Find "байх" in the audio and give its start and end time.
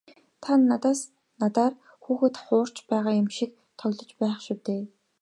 4.19-4.37